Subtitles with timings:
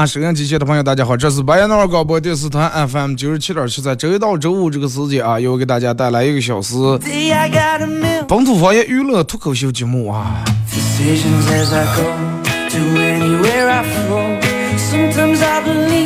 [0.00, 6.74] 啊，收音机前的朋友，大家好，这是白彦淖尔广播电视台 FM 九十七点七，在周一到周五这个时间啊，又给大家带来一个小时
[8.26, 10.42] 本土方言娱乐脱口秀节目啊。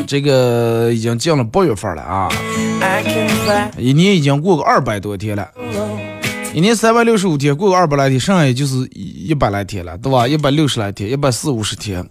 [0.08, 2.29] 这个已经进了八月份了啊，
[3.79, 5.48] 一年已经过个二百多天了。
[6.53, 10.27] 一年三百六十五天，过个二百来天，剩下也就是一百来天了，对吧？
[10.27, 12.05] 一百六十来天，一百四五十天。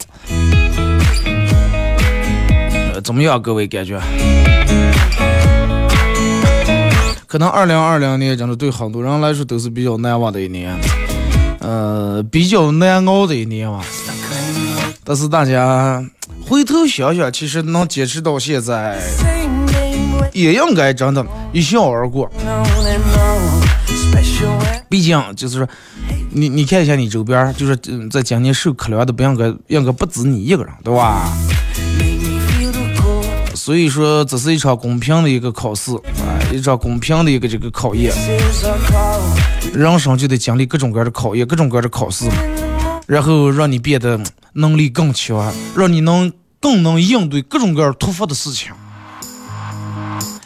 [3.04, 4.00] 怎么样，各位感觉？
[7.28, 10.74] 可能二零二零年真的对很多人来说都是比较难忘的一年，
[11.60, 13.82] 呃，比较难熬的一年嘛。
[15.04, 16.02] 但是大家
[16.48, 18.98] 回头想想，其实能坚持到现在，
[20.32, 22.32] 也应该真的一笑而过。
[24.88, 25.68] 毕竟就是说，
[26.30, 27.76] 你你看一下你周边，就是
[28.12, 31.34] 在今年受可怜的不应该应该不止你一个人，对吧？
[33.64, 38.14] 所以说这是一场公平的一个考试啊，一场公平的一个这个考验。
[39.74, 42.26] 人生就得经历各种各样的考验，各种各样的考试，
[43.08, 44.20] 然后让你变得
[44.52, 46.30] 能力更强，让你能
[46.60, 48.74] 更能应对各种各样突发的事情。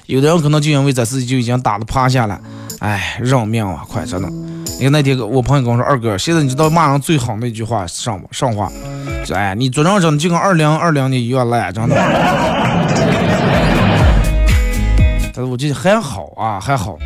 [0.06, 2.40] 有的人可能就因为在自己就已经打了趴下了。
[2.78, 4.30] 哎，认命啊，快真的！
[4.78, 8.22] 你看那天我朋友跟我说，二哥，现在你知道骂人最好的一句话是什么？
[8.32, 8.72] 上话，
[9.34, 12.67] 哎，你做人真的就跟二零二零年一样烂，真的。
[15.46, 16.98] 我觉得还好啊，还好。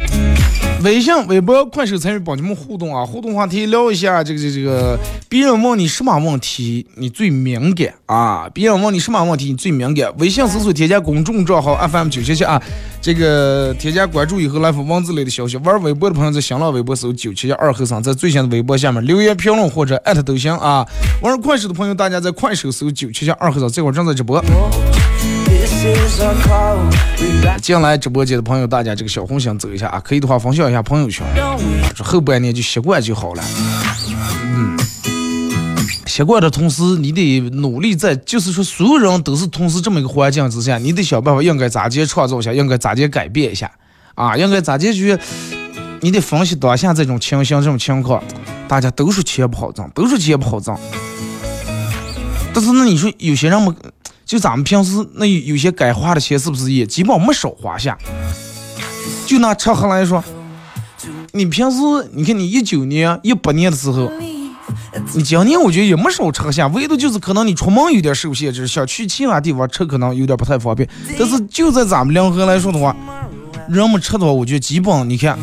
[0.84, 3.06] 微信、微博、快手参与帮你们互动啊！
[3.06, 4.97] 互动话题聊一下这个、这、这个，
[5.30, 8.50] 别人问你什么问题你最敏感啊？
[8.52, 10.12] 别人问你什么问题你最敏感？
[10.18, 12.59] 微信搜索添加公众账号 FM 九七七啊，
[13.00, 15.56] 这个添加关注以后来发文字类的消息。
[15.58, 20.84] 玩微博的朋友在新浪微博搜九七七二和尚，在最新的微博下面留言评论或者艾特都行啊。
[21.22, 24.44] 玩快手的朋友，大家在快手搜九七七二和尚，这会儿正在直播。
[27.59, 30.00] 进来直播间的朋友，大家这个小红心走一下啊！
[30.00, 31.25] 可以的话分享一下朋友圈。
[31.96, 33.44] 这后半年就习惯就好了。
[34.44, 34.78] 嗯，
[36.06, 43.72] 习惯的同时，你得努力在，就是说所有人都是同时这么一个环境之下，你得想办法应该咋接创造一下，应该咋接改变一下
[44.13, 45.19] 啊，应该咋解决？
[46.02, 48.24] 你得分析当下这种情形、这种情况，
[48.68, 50.78] 大家都是钱不好挣，都是钱不好挣。
[52.53, 53.74] 但是那你说有些人么？
[54.31, 57.97] 就咱们平时那有些该花的钱，是不是也基本没少花下？
[59.25, 60.24] 就拿吃喝来说，
[61.34, 61.78] 你平时
[62.14, 64.09] 你看你一九年、一八年的时候，
[65.16, 70.88] 你今年我觉得也没少吃下，唯独就是可能你出门有点受限制，想去其他地方吃可能有点不太方便。
[71.19, 72.96] 但是就在咱们临河来说的话，
[73.68, 75.38] 人们吃的话，我觉得基本你看。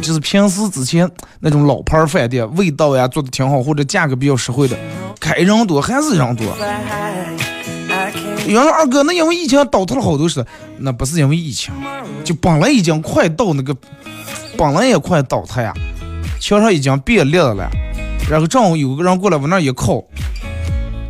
[0.00, 1.10] 就是平时之前
[1.40, 4.76] 那种老牌饭店，味道呀做的挺好，或者价格比较实惠的，
[5.18, 6.46] 开人多还是人多。
[8.46, 10.44] 原来二哥，那因为疫情倒腾了好多事，
[10.78, 11.72] 那不是因为疫情，
[12.24, 13.74] 就本来已经快到那个，
[14.58, 15.72] 本来也快倒塌呀，
[16.38, 17.70] 墙上已经变裂了，
[18.28, 20.04] 然后正好有个人过来往那一靠，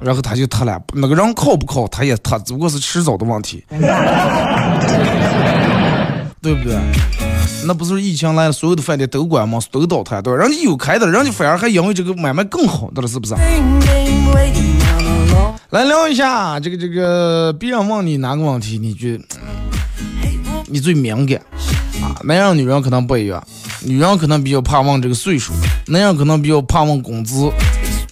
[0.00, 0.81] 然后他就塌了。
[0.92, 3.64] 那个人靠不靠，他也塌，只不过是迟早的问题，
[6.44, 6.76] 对不对？
[7.67, 10.38] 那不是疫情来，所有的饭店都关门，都倒台，对吧？
[10.43, 13.35] 人家有开的，人家反而还因为这个买卖更好的了，是不是？
[15.70, 19.08] 来聊一下这个这个，别人问你哪个问题，你就
[20.67, 21.41] 你最敏感
[22.02, 22.20] 啊。
[22.25, 23.43] 男人女人可能不一样，
[23.81, 25.55] 女人可能比较怕问这个岁数，
[25.87, 27.50] 男人可能比较怕问工资。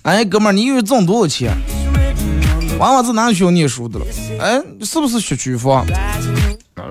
[0.02, 1.54] 哎，哥们儿，你一个月挣多少钱？
[2.78, 4.06] 娃娃在哪个学校念书的了？
[4.40, 5.86] 哎，是不是学区房？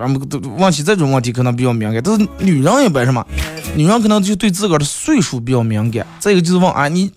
[0.01, 3.23] 然后都问起这种问题可能比较敏感，但是女人也不什么，
[3.75, 6.05] 女人可能就对自个儿的岁数比较敏感。
[6.19, 7.11] 再一个就是问啊你，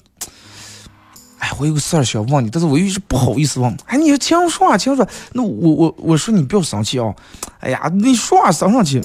[1.39, 3.75] 哎，我有个事儿想问你，但是我又是不好意思问。
[3.87, 5.09] 哎，你请说啊，请说。
[5.33, 7.13] 那我我我说你不要生气啊。
[7.61, 9.01] 哎呀，你说啊，生上去。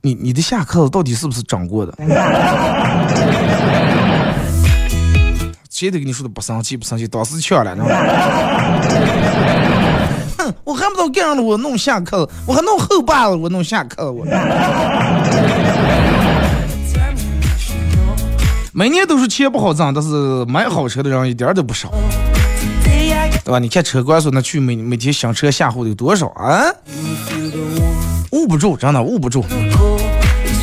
[0.00, 1.92] 你你的下课到底是不是长过的？
[5.70, 7.84] 谁都跟你说的不生气不生气，当时去了呢。
[10.64, 14.24] 我还不到干了，我弄下课，我还弄后爸了，我弄下课我。
[18.72, 21.92] 每年都是钱不好挣，但是买好车的人一点都不少，
[23.44, 23.58] 对吧？
[23.58, 26.62] 你看车管所那去每每天新车下户的有多少啊？
[28.30, 29.44] 捂不住，真的捂不住。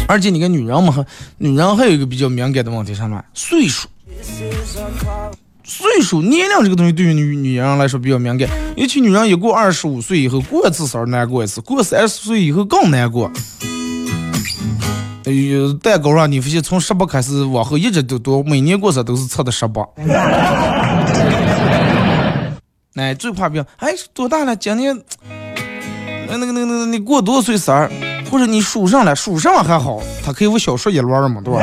[0.07, 1.05] 而且你个女人嘛，
[1.39, 3.21] 女人还有一个比较敏感的问题，什么？
[3.33, 3.89] 岁数。
[5.65, 8.47] 岁数、年龄这个东西对于女女人来说比较敏感，
[8.77, 13.31] 尤其女人一过二十五岁以后，过一次生日难过一次，过三十岁以后更难过。
[15.25, 19.83] 哎呦，蛋糕上你发现从十八开始往后一直都都每年过生日都是测的十八。
[22.95, 24.55] 哎，最怕别人哎多大了？
[24.55, 24.95] 今年
[26.29, 27.89] 那那个那个那个你过多少岁生日？
[28.29, 29.15] 或者你属上了？
[29.15, 31.59] 属上了还好，他可以我小说一轮嘛，对吧？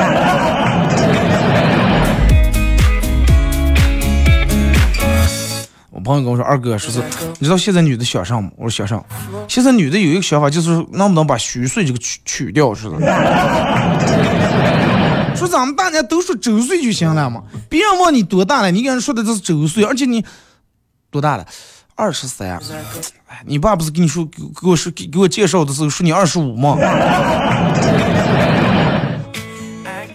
[6.02, 7.02] 朋友跟我说：“二哥，说是
[7.38, 9.04] 你知道现在女的想什么？”我说：“想上。”
[9.48, 12.98] 现在女的有一个想法，就是能不能把虚岁这个取取掉，似的。
[15.34, 20.24] 说咱们大家都说周岁就行了嘛，别人问你多大了，你给人说的这是周岁，而且你
[21.10, 21.46] 多大了？
[21.94, 22.60] 二十三。
[23.26, 26.76] 哎你爸不是跟你说给给我说给给我介绍的时候说你二十五吗？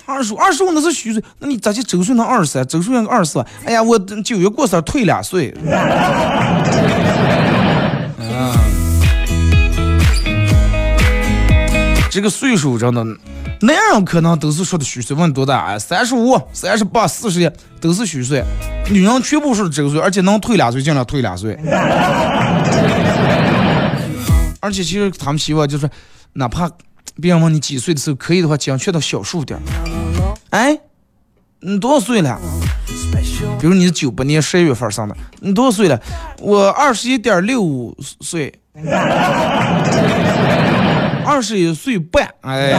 [0.07, 2.65] 二十五，二十五那是虚岁，那你咋就周岁能二十三？
[2.65, 3.45] 周岁能二十四？
[3.65, 5.53] 哎呀，我九月过生日退两岁。
[8.17, 8.55] 啊，
[12.09, 13.03] 这个岁数真的，
[13.59, 15.65] 男人可能都是说的虚岁，问多大？
[15.65, 17.51] 哎，三十五、三十八、四十
[17.81, 18.41] 都是虚岁。
[18.89, 21.59] 女人全部说的周岁，而且能退两岁尽量退两岁。
[24.61, 25.89] 而且其实他们希望就是，
[26.31, 26.71] 哪怕。
[27.19, 29.59] 别人问你几岁的时候，可以的话精确到小数点。
[30.51, 30.79] 哎，
[31.59, 32.39] 你多少岁了？
[33.59, 35.99] 比如你是九八年十一月份生的，你多少岁了？
[36.39, 38.53] 我二十一点六五岁，
[41.25, 42.27] 二十一岁半。
[42.41, 42.73] 哎，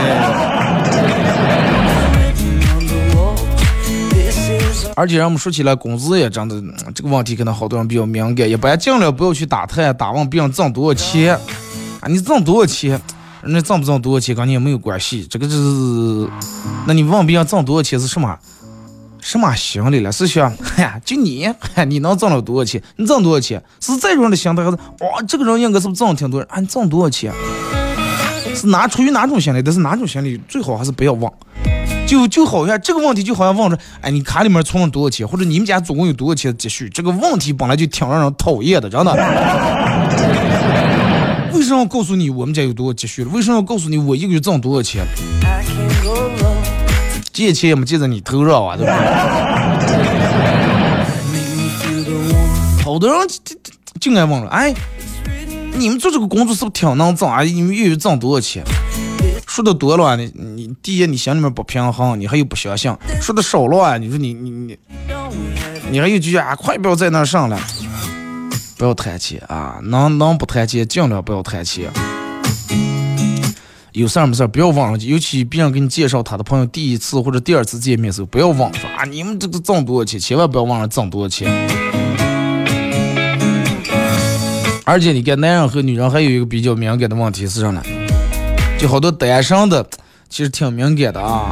[4.96, 6.60] 而且让我们说起来，工资也涨的
[6.94, 8.48] 这个问题，可能好多人比较敏感。
[8.48, 11.34] 一般尽量不要去打探、打问别人挣多少钱
[12.00, 13.00] 啊，你挣多少钱？
[13.42, 16.28] 那挣不挣多少钱跟你也没有关系，这个就是，
[16.86, 18.38] 那你问别人挣多少钱是什么
[19.20, 20.12] 什么心理了？
[20.12, 21.48] 是想， 哎呀，就你，
[21.86, 22.82] 你能挣了多少钱？
[22.96, 23.62] 你挣多少钱？
[23.80, 24.76] 是这种的心态还是？
[24.76, 26.40] 哇，这个人应该是不是挣挺多？
[26.48, 27.32] 啊，你挣多少钱？
[28.54, 29.62] 是哪出于哪种心理？
[29.62, 31.30] 但是哪种心理最好还是不要问。
[32.06, 35.28] 就就好像这个问题就好像问着，哎，你卡里面存了多少钱？
[35.28, 36.88] 或者你们家总共有多少钱的积蓄？
[36.88, 40.47] 这个问题本来就挺让人讨厌的，真的。
[41.58, 43.30] 为什么要告诉你我们家有多少积蓄了？
[43.30, 45.04] 为什么要告诉你我一个月挣多少钱？
[47.32, 48.94] 借钱也没借在你头上啊，对不对？
[52.84, 53.56] 好多人就
[54.12, 54.72] 就爱问了，哎，
[55.74, 57.42] 你们做这个工作是不是挺能挣啊？
[57.42, 58.62] 你们月月挣多少钱？
[59.48, 64.78] 说的多了，你你第一你心里面不平衡，你还有不相信；说的少了啊，你说你你你，
[65.90, 67.58] 你还有句啊，快不要在那上了。
[68.78, 71.90] 不要谈钱啊，能能不谈钱尽量不要谈钱。
[73.90, 81.50] 有事儿没事儿不要忘了，尤其别人给你介绍他的朋友第一次或者第二次见面的时候，不要忘说啊，你们这个挣多少钱，千万不要忘了挣多少钱。
[84.84, 87.82] 而且你看，男人和女人还有一个比较敏感的问题是啥呢？
[88.78, 89.84] 就好多单身的
[90.28, 91.50] 其实挺敏感的啊，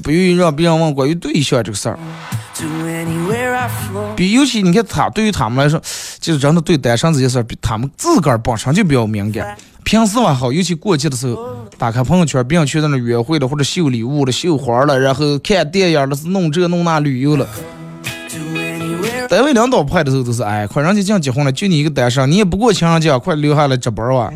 [0.00, 1.98] 不愿意让别人问关于对象这个事儿。
[4.14, 5.82] 比尤其你看他对于他们来说，
[6.22, 9.56] 就是真的对单身这件事，比他们自个儿本身就比较敏感。
[9.82, 11.36] 平时还好，尤其过节的时候，
[11.76, 17.44] 打开朋友圈，别人去在那约会了，或者秀礼物了、秀花了，然后看电影了，是弄这弄那旅游了。
[19.28, 24.32] 单位领导派的时候都是，哎，快人家讲结婚了，就你一个单身，你也不过情人节，快留下来值班吧！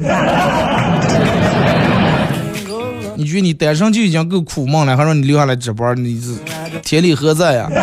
[3.15, 6.35] 你觉得你单身就已经够苦闷了，还让你留下来值班，你是
[6.83, 7.71] 天理何在呀？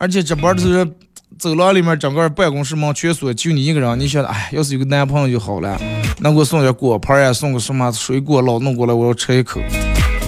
[0.00, 0.86] 而且值班的时候，
[1.38, 4.00] 走廊里面整个办公室门全锁，就你一个人。
[4.00, 5.78] 你想，哎，要是有个男朋友就好了。
[6.18, 9.60] 能给我送点果盘呀，送个什么水果老弄过来，我要吃一口。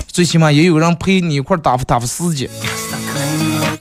[0.06, 2.48] 最起码也有人陪你一块打发打发时间。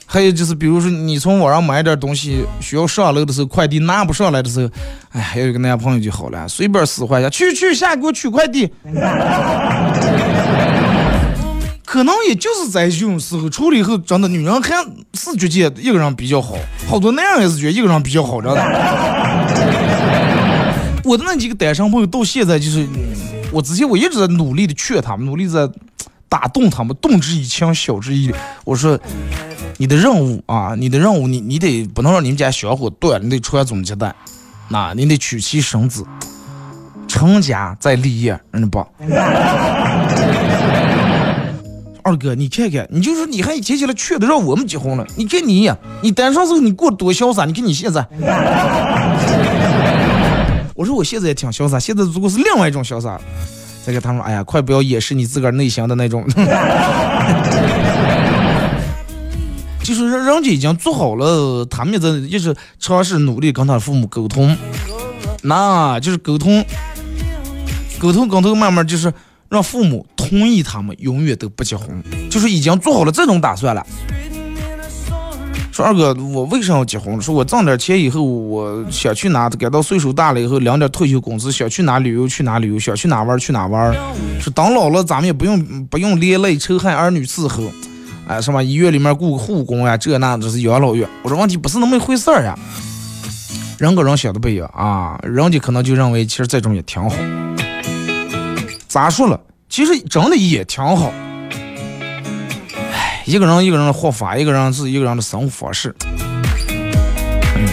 [0.06, 4.68] 还有就是，比如说你从网上买点东西，需要上楼的时候，快递拿不上来的时候，
[5.12, 8.68] 哎，要有个男朋友就好了，随便使唤一下，去去下给我取快递。
[11.90, 14.70] 可能也就是在这种时候处理以后，真的女人还
[15.12, 16.54] 是觉得一个人比较好，
[16.86, 18.62] 好多男人也是觉得一个人比较好，着的。
[21.02, 22.86] 我的那几个单身朋友到现在就是，
[23.50, 25.68] 我之前我一直在努力的劝他们，努力在。
[26.28, 28.34] 打动他们，动之以情，晓之以理。
[28.64, 28.96] 我说，
[29.78, 34.14] 你的任务啊，你的任务，你你得不能让你们家小伙断，你得传宗接代，
[34.68, 36.06] 那你得娶妻生子，
[37.08, 38.86] 成家再立业，人家
[42.02, 45.70] 二哥，你看看，你就说你还提起来劝的让我们结婚了，你看你，
[46.02, 48.06] 你单身时候你过多潇洒，你看你现在。
[50.74, 53.20] 我说我现在也挺潇洒，现在如果是另外一种潇洒。
[53.82, 56.22] 再给他们，哎呀，快不要掩饰你自个儿内心的那种，
[59.82, 64.54] 就是人人家已经做好了，他们也在一直尝试努力跟他父母沟通，
[65.42, 66.62] 那就是沟通，
[67.98, 69.10] 沟通沟通，慢慢就是
[69.48, 73.84] 让父母同意他们永远都不结婚，就是已经做好了这种打算了。
[75.72, 77.20] 说二哥，我为啥要结婚？
[77.20, 83.92] 说我挣点钱以后，我想去哪，赶到岁数大了以后，领点退休工资，想去哪旅游去哪旅游，想去哪玩去哪玩。
[84.40, 87.64] 说等老了，咱们也不用不用连累仇恨儿女伺候，
[88.28, 91.08] 哎，什么医院里面雇个护工呀，这那这是养老院。
[91.24, 92.56] 我说问题不是那么一回事儿呀，
[93.78, 97.16] 人跟人想的不一样啊，人家可能就认为其实这种也挺好。
[98.86, 99.40] 咋说了？
[99.70, 101.12] 其实真的也挺好。
[103.24, 105.94] 一个人一个人的活法，一个人是一个人的生活方式。
[106.68, 107.70] 嗯，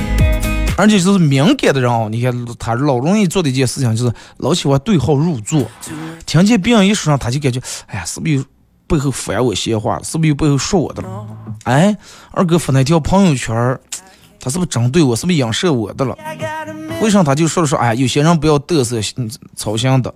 [0.77, 5.65] 而且就是敏感的人哦，你看他老容易做的一件事情就是老喜欢对号入座，
[6.27, 8.45] 听见别人一说，他就感觉，哎呀，是不是
[8.85, 10.03] 背后敷衍我闲话了？
[10.03, 11.09] 是不是背后说我的了？
[11.63, 11.97] 哎，
[12.29, 13.55] 二哥发那条朋友圈，
[14.39, 15.15] 他是不是针对我？
[15.15, 16.15] 是不是影射我的了？
[17.01, 19.01] 为啥他就说说，哎，有些人不要嘚瑟
[19.55, 20.13] 操心的。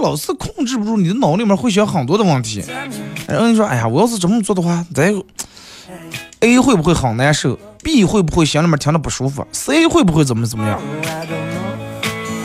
[0.00, 2.64] 老是控制不住你的脑里面会想很多的问题，
[3.26, 5.14] 然后你说，哎呀，我要是这么做的话，咱
[6.40, 10.80] A 会不会好难受？B 会不会心里面听着不舒服？C 会不会怎么怎么样？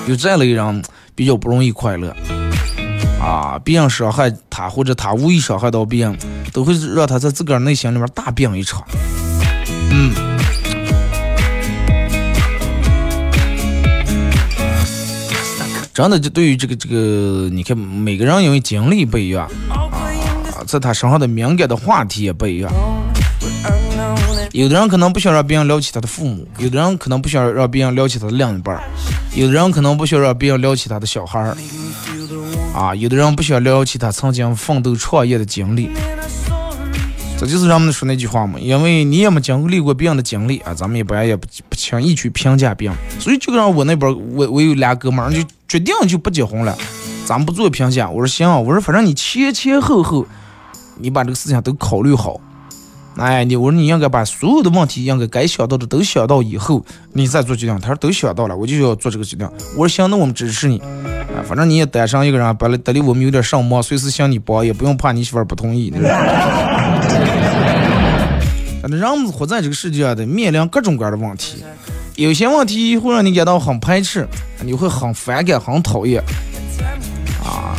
[0.07, 0.83] 有这样的人
[1.15, 2.15] 比较不容易快乐
[3.21, 3.59] 啊！
[3.63, 6.17] 别人伤害他，或者他无意伤害到别人，
[6.51, 8.83] 都会让他在自个儿内心里面大病一场。
[9.91, 10.34] 嗯。
[15.95, 22.69] 真的，就对于这个这个，你看每个人因为经历不一样啊，在他身上的敏感的话题也不一样。
[24.51, 28.77] 有的人可能不想让别人聊起他的父母，有的人可能不想让别人聊起他的另一半，
[29.35, 31.55] 有的人可能不想让别人聊起他的小孩儿，
[32.75, 35.89] 啊，有的人不想聊起他曾经奋斗创业的经历。
[37.37, 42.97] 这就是人们说那句话嘛，因为你也没经历过别人的经历啊，咱们一般也不不轻易去评价别人。
[43.19, 46.75] 所以就让我那边，我我有俩哥们儿就决定就不结婚了，
[47.25, 48.09] 咱们不做评价。
[48.09, 50.25] 我说行，我说反正你前前后后，
[50.97, 52.39] 你把这个事情都考虑好。
[53.17, 57.77] 哎，你我说你应该把所有的问题应该该想到的都想到以后，你再做决定。
[57.79, 59.49] 他说都想到了，我就要做这个决定。
[59.75, 60.79] 我说行，那我们支持你。
[60.79, 65.91] 啊，反正你也单身一个人，本来得里我们有点上忙，随时向你帮，也不用怕你媳妇儿不同意。
[68.91, 71.63] 人活在这个世界上的面临各种各样的问题，
[72.15, 74.27] 有些问题会让你感到很排斥，
[74.63, 76.21] 你会很反感、很讨厌。
[77.43, 77.75] 啊，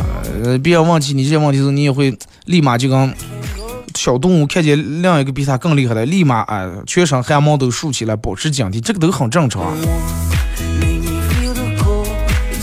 [0.61, 3.13] 别人问起你这些问题时，你也会立马就跟
[3.95, 9.75] 小动物看见另一个比它更厉害的，立马啊全身汗毛都竖起来，保持警惕，这个都很正常。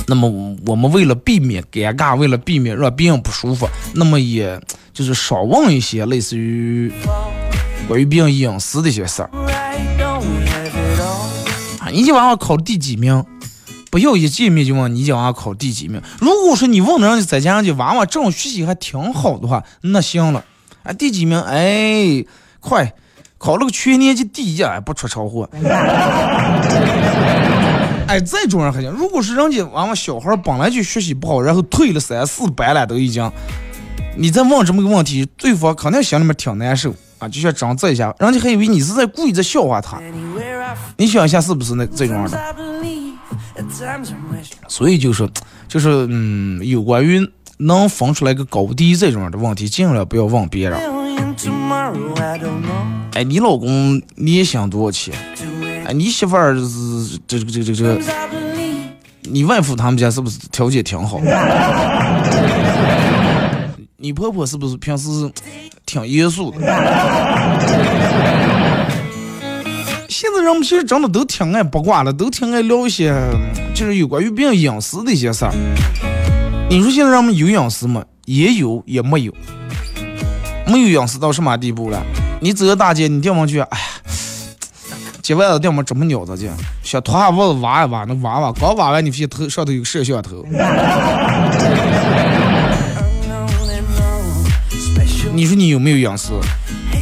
[0.06, 0.28] 那么
[0.66, 4.60] 我们为了避免尴尬，为了避免让别人不舒服，那么也
[4.92, 6.92] 就是少问一些类似于。
[7.86, 9.30] 关于别人隐私的一些事儿，
[11.80, 13.24] 啊，你今晚上考第几名？
[13.90, 16.02] 不要一见面就问你今晚上考第几名。
[16.18, 20.44] 如果说你问的人家在家人家娃娃这种学习还挺好的话，那行了。
[20.82, 21.40] 哎，第几名？
[21.42, 22.24] 哎，
[22.58, 22.94] 快，
[23.38, 25.48] 考了个全年级第一，哎，不出车祸。
[28.08, 28.90] 哎，这种人还行。
[28.90, 33.30] 如果是人家娃娃小孩本来就学习不好，然后退了三四百了，都已经，
[34.16, 36.94] 你再问这么个问题，对方肯定心里面挺难受。
[37.28, 40.00] 就想装这一下，人家还以为你是在故意在笑话他。
[40.96, 42.40] 你想一下，是不是那这种的？
[44.68, 45.28] 所以就是，
[45.68, 47.20] 就是嗯，有关于
[47.58, 50.78] 能分出来个高低这种的问题，尽量不要问别人。
[53.14, 55.14] 哎，你老公你也想多少钱？
[55.86, 58.00] 哎，你媳妇儿是这个这个这个，
[59.22, 61.20] 你外父他们家是不是条件挺好？
[63.96, 65.08] 你婆婆是不是平时
[65.94, 66.58] 挺严肃的？
[70.08, 73.14] 现在人们其实真的都挺爱八卦的，都挺爱聊一些
[73.74, 75.52] 就是有关于别人隐私的一些事儿。
[76.68, 78.04] 你说现在人们有隐私吗？
[78.24, 79.32] 也有，也没有。
[80.66, 82.02] 没有隐私到什么地步了？
[82.40, 83.84] 你走个大街，你掉上去，哎呀，
[85.22, 86.50] 街外头掉么这么鸟子去？
[86.82, 90.44] 想脱下袜子挖一挖，那挖挖刚挖完，你发现头上头有摄像头。
[95.34, 96.32] 你说你有没有隐私？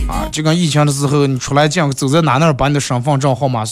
[0.09, 3.63] 啊，就跟疫情的时候，你出来讲，走在哪哪把你的身份证号码，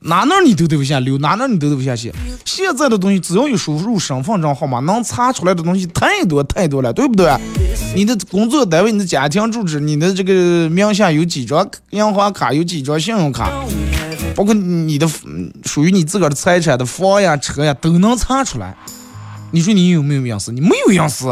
[0.00, 2.10] 哪哪你都得先留，哪哪你都得先写。
[2.44, 7.30] 现在的东西，只要有输入身份证号码，能查出来的东西太多太多了，对不对？
[7.94, 13.50] 你的工作单位、你的家庭住址、你的这个名下有几张银行卡、有几张信用卡，
[14.34, 15.06] 包括你的
[15.64, 18.74] 属于你自个儿的财产的房呀、车呀，都能查出来。
[19.52, 20.50] 你说你有没有隐私？
[20.52, 21.28] 你没有隐私，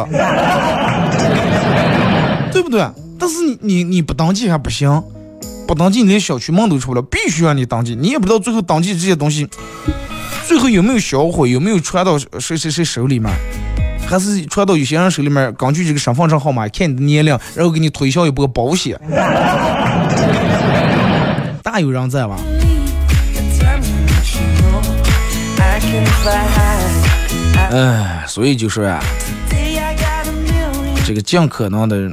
[2.55, 2.89] 对不对？
[3.19, 5.03] 但是你你你不登记还不行，
[5.67, 7.97] 不登记你连小区门都出不了，必须让你登记。
[7.97, 9.49] 你也不知道最后登记这些东西，
[10.47, 13.29] 最后有没有销毁，有没有传到谁谁谁手里面，
[14.07, 15.53] 还是传到有些人手里面？
[15.55, 18.97] 根据这个身份证号码看你的年龄，然后给你推销一波保险，
[21.61, 22.37] 大有人在吧？
[27.73, 29.03] 哎，所以就说啊，
[31.05, 32.11] 这个尽可能的。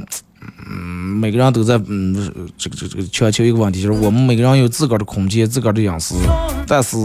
[0.70, 2.14] 嗯每个人都在嗯，
[2.56, 6.16] 这个这个这个强求一个问题，就是我们每个人有自个儿的空间，自个儿的隐私，
[6.66, 6.96] 但是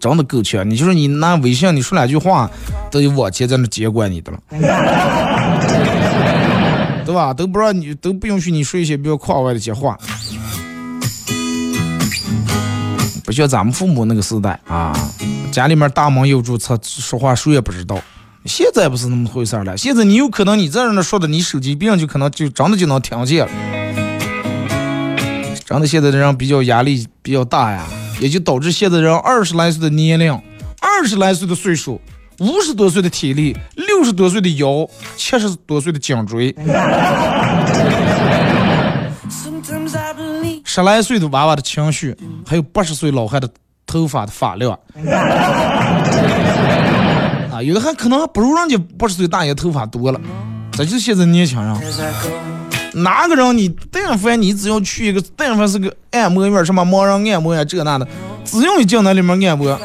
[0.00, 0.68] 真的够呛。
[0.68, 2.50] 你就是你拿微信，你说两句话，
[2.90, 4.38] 都有网监在那监管你的了，
[7.04, 7.32] 对吧？
[7.32, 9.98] 都不让你，都不允许你说一些比较夸外的一些话，
[13.24, 14.92] 不像咱们父母那个时代啊，
[15.50, 17.98] 家里面大门有主，他说话谁也不知道。
[18.44, 23.52] 现在不是那么回事了，现在你有可能你在那说的，你手机别人就可能就真的就能听见了。
[25.64, 27.86] 真的现在的人比较压力比较大呀，
[28.20, 30.32] 也就导致现在人二十来岁的年龄，
[30.80, 32.00] 二十来岁的岁数，
[32.40, 36.54] 五十多岁的体力，六十多岁的腰，七十多岁的颈椎，
[40.64, 43.48] 十来岁的娃娃的情绪，还有八十岁老汉的
[43.86, 44.76] 头发的发量。
[47.52, 50.18] 啊有的还可能还不如人家八十岁大爷头发多了，
[50.72, 51.76] 这就现在年轻人，
[52.94, 58.08] 哪个人你但凡你只要去一个，但凡是个按摩院，什么盲人按摩呀这那的，
[58.42, 59.78] 只要一进那里面按摩，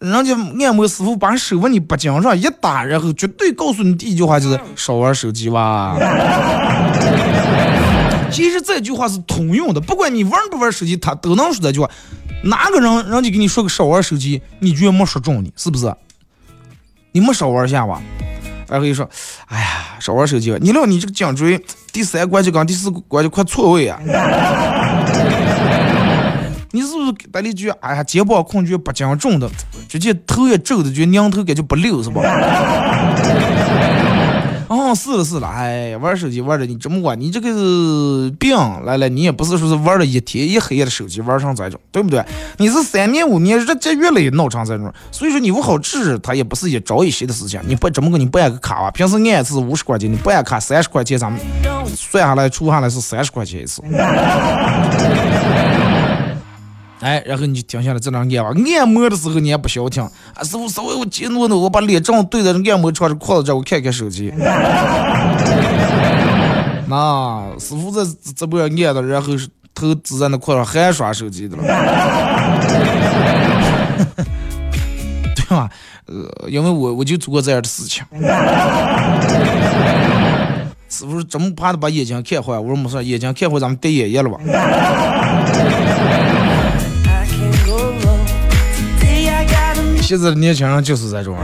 [0.00, 5.96] 人家按摩师傅把手往你脖颈上一打，然后绝对告诉你第一句话就是少玩手机哇。
[8.30, 11.88] 其实这句话是通用的，不管你玩不玩手机，他都能说这句话。
[12.44, 15.94] 哪个人人家给你说个少玩手机，你居然没说中你，是不是？
[17.12, 18.02] 你没少玩下吧？
[18.68, 19.08] 然后又说，
[19.46, 19.66] 哎呀，
[20.00, 20.56] 少玩手机吧。
[20.60, 24.00] 你料你这个颈椎第三关节跟第四关节快错位啊！
[26.74, 27.68] 你是不是带了一句？
[27.68, 29.46] 哎呀，肩膀控制不讲重的，
[29.88, 32.22] 直接头也皱的，就拧头感觉不溜是吧？
[34.72, 42.24] 哦，是了是了，哎，玩手机玩的你这么晚，你这个病来了，你也不是说是玩了一天一黑夜的手机玩成这种，对不对？
[42.56, 47.60] 你是三年五年日积月累闹成这种，所以说你不好治，它也不是一朝一夕的事情。
[47.66, 48.90] 你不这么个，你不按个卡啊？
[48.90, 51.38] 平时按一次五十块钱，你不按卡三十块钱，咱们
[51.94, 53.82] 算下来除下来是三十块钱一次。
[57.02, 58.52] 哎，然后你就停下来在那按吧。
[58.78, 60.00] 按摩的时候你也不消停
[60.34, 60.44] 啊！
[60.44, 64.32] 师傅，稍微我激怒的，我把脸正对着按摩床的框子这，我看看手机。
[66.86, 69.32] 那师傅在这边按的，然后
[69.74, 71.64] 头支在那框上还刷手机的了，
[75.34, 75.68] 对吧？
[76.06, 78.04] 呃，因为我我就做过这样的事情。
[80.88, 84.38] 师傅这么怕的把眼睛看坏，我说没事，眼睛看坏咱们戴眼液了吧。
[90.02, 91.36] 现在的年轻人就是在这种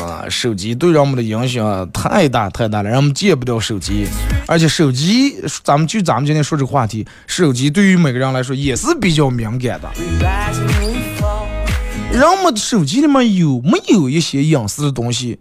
[0.00, 4.06] 啊，手机对人们的影响太大太大了，人们戒不掉手机，
[4.48, 9.88] 而且手机，咱们就咱们今天说这个话题，手机对于每个人来说也是比较敏感的。
[12.10, 15.38] 人们的手机里面有没有一些隐私的东西，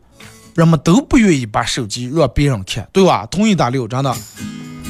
[0.56, 3.26] 人们都不愿意把手机让别人看，对吧？
[3.26, 4.16] 同意打六，真的，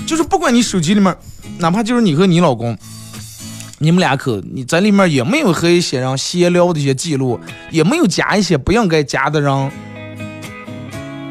[0.06, 1.15] 就是不管你手机里面，
[1.60, 2.78] 哪怕就是你和你老公。
[3.84, 7.38] 你们两口，你在里面也没有和一些人闲聊的一些记录，
[7.69, 9.72] 也没有加一些不应该加的人，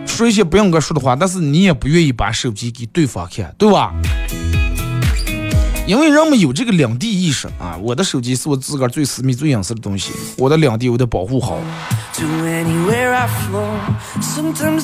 [0.06, 3.94] 说一些不应该说的话，但是你也不愿意把手机给对方看，对吧？
[5.86, 11.58] 因为人们有这个两地意识啊，我的手机是我自个儿最私密、最隐私的东西，我的两地我得保护好。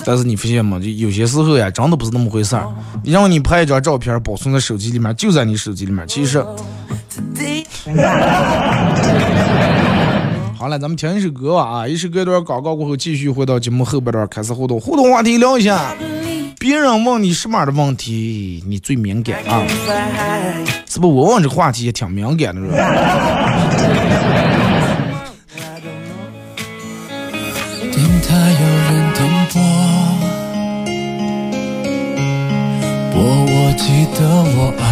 [0.07, 0.79] 但是你发现吗？
[0.81, 2.67] 就有些时候呀，真的不是那么回事儿。
[3.05, 6.09] 你让你拍一张照片保存在手机里面，就在你手机里面。
[6.09, 6.45] 其实，
[10.59, 11.87] 好了，咱们听一首歌吧啊！
[11.87, 15.95] 一首歌段广告过后，继续回到节目后半段开始互动，互动话题聊一下。
[16.59, 19.63] 别人问你什么的问题，你最敏感啊？
[20.89, 21.15] 是不？
[21.15, 22.77] 我问这话题也挺敏感的，是吧？
[27.81, 28.29] 电台
[28.61, 29.19] 有人点
[29.53, 29.61] 播，
[33.13, 33.85] 播我记
[34.19, 34.21] 得
[34.57, 34.83] 我爱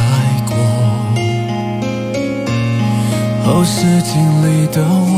[3.46, 5.14] 后视镜里的我，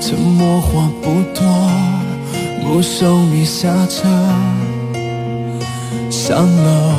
[0.00, 1.46] 沉默话不多，
[2.60, 4.08] 目送你下车。
[6.10, 6.92] 上楼，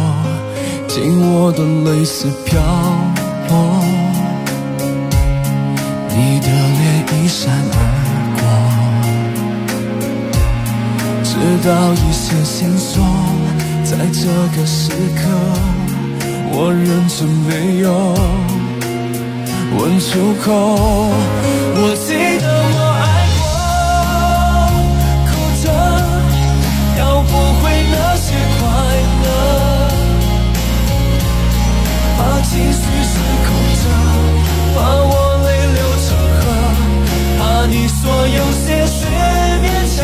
[0.88, 2.62] 紧握的泪丝飘
[3.50, 3.84] 落，
[6.16, 7.78] 你的脸一闪而
[8.38, 8.42] 过，
[11.26, 11.36] 知
[11.68, 13.04] 道一些线索，
[13.84, 15.20] 在这个时刻，
[16.54, 17.92] 我忍着没有
[19.78, 20.48] 问出口。
[21.80, 22.10] 我记
[22.40, 23.06] 得我爱
[23.38, 23.46] 过，
[25.28, 25.30] 哭
[25.64, 25.66] 着
[27.00, 28.62] 要不回那些快
[29.24, 29.26] 乐，
[32.18, 32.20] 把。
[32.48, 33.14] 情绪失
[33.46, 33.48] 控
[33.82, 33.84] 着，
[34.74, 35.14] 怕我
[35.44, 36.42] 泪流成河，
[37.38, 38.98] 怕你说有些事
[39.62, 40.00] 勉强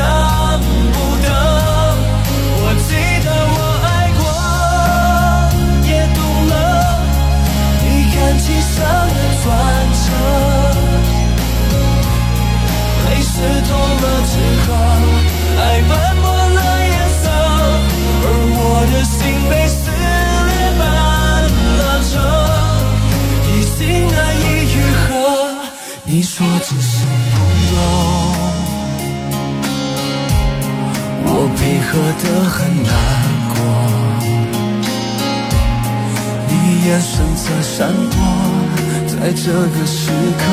[39.64, 40.44] 这个时刻，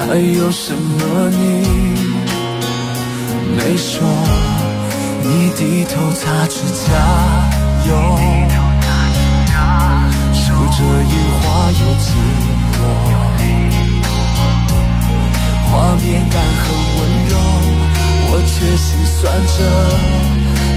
[0.00, 1.36] 还有什么你
[3.56, 4.02] 没说？
[5.22, 6.90] 你低头擦指甲
[7.86, 7.94] 油，
[10.34, 10.42] 数
[10.74, 12.10] 着樱花又经
[12.72, 12.82] 过。
[15.70, 17.32] 画面感很温柔，
[18.26, 19.22] 我却心酸
[19.54, 19.56] 着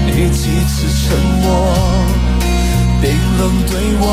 [0.06, 1.02] 你几次沉
[1.42, 1.44] 默，
[3.02, 4.06] 冰冷对我。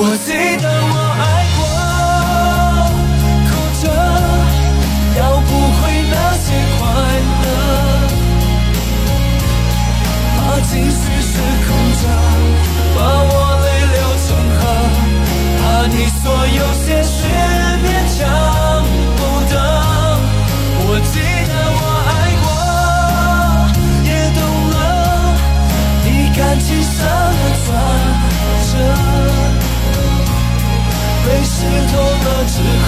[0.00, 0.28] 我记
[0.60, 1.07] 得我
[10.68, 11.32] 情绪失
[11.66, 11.66] 控
[12.00, 12.02] 着，
[12.94, 13.32] 把我
[13.64, 14.60] 泪流成河，
[15.56, 17.16] 怕你说有些事
[17.82, 18.18] 勉强
[19.16, 19.52] 不得。
[20.80, 21.14] 我记
[21.48, 22.10] 得我爱
[22.44, 22.46] 过，
[24.04, 24.38] 也懂
[24.70, 24.76] 了
[26.04, 26.96] 你感情上
[27.32, 27.66] 的转
[28.68, 28.70] 折。
[31.24, 31.56] 被湿
[31.90, 32.54] 透了之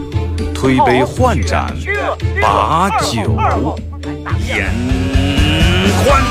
[0.61, 1.73] 推杯换盏，
[2.39, 3.35] 把酒
[4.45, 4.69] 言
[6.05, 6.21] 欢。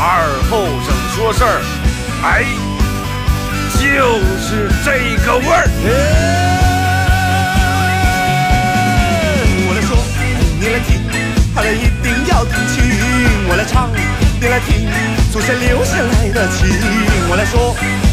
[0.00, 0.02] 二
[0.50, 1.62] 后生说事儿，
[2.24, 2.42] 哎，
[3.78, 3.78] 就
[4.42, 5.70] 是这个味儿。
[9.68, 9.96] 我来说，
[10.58, 10.98] 你来听，
[11.54, 12.82] 好了一定要听清。
[13.48, 13.88] 我来唱，
[14.40, 14.88] 你来听，
[15.30, 16.66] 祖先留下来的情。
[17.30, 17.76] 我来说，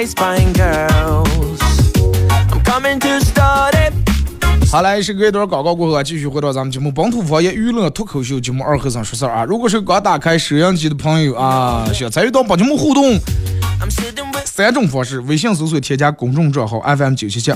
[0.00, 1.60] Nice fine girls.
[2.50, 3.92] I'm coming to start it.
[4.70, 9.44] 好来，是隔一段广告过后啊，继续回到咱们节目本土方言娱乐脱口秀节目二和尚说事儿啊。
[9.44, 13.18] 如果是刚打开收音机的朋友啊，想参与到本节目互动
[14.46, 17.52] 三种方式：微信搜索添加公众账号 FM 九七七，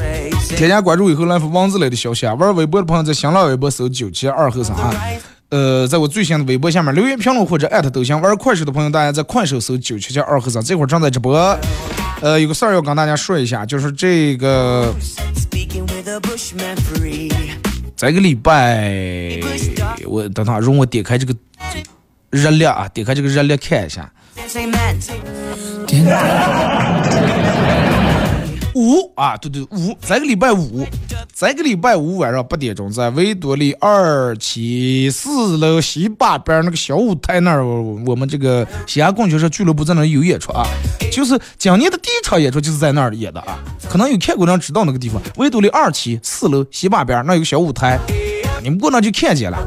[0.54, 2.34] 添加关注以后来发文字类的消息啊。
[2.34, 4.92] 玩微博的朋友在新浪微博搜九七二和尚啊。
[5.48, 8.20] 呃，在我最新的微博下面留言评论或者艾特都行。
[8.20, 11.56] 玩快手的朋友，大家在快手搜九七七二和尚，这会儿正在直播。
[12.24, 14.94] 呃，有个事儿要跟大家说一下，就是这个.
[17.94, 19.38] 这个礼拜，
[20.06, 21.34] 我等等啊，容我点开这个
[22.30, 24.10] 热量啊，点开这个热量看一下。
[28.94, 30.86] 五啊，对对五，这个礼拜五，
[31.34, 37.66] 这个礼拜五晚上八点钟，在维多利二期四楼西八边那个小舞台那儿，
[38.06, 40.64] 我们这个西安供销社俱乐部在那儿有演出啊，
[41.10, 43.58] 就是今年的第一场演出就是在那儿演的啊，
[43.90, 47.98] 可能有看过人知道那个地方，维多利二期四楼西八边那有个小舞台，
[48.62, 49.58] 你们过那就看见了。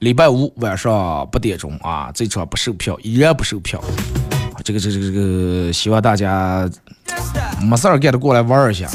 [0.00, 3.82] 礼拜五晚上八点钟啊，这场不售票，依然不售票。
[4.64, 6.68] 这个这个这个，希望大家
[7.60, 8.88] 没事儿干的过来玩一下。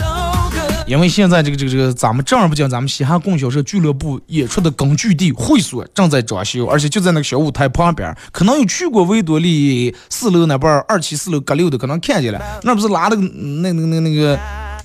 [0.87, 8.11] 因为现在这个这个这个，咱们正儿八经，咱们西汉供销社俱乐部演出的根据地会所正在装修，而且就在那个小舞台旁边。
[8.31, 14.35] 可能有去过维多利四楼那边二期四楼阁楼的，可能看见了，那不是拉了个那那那那个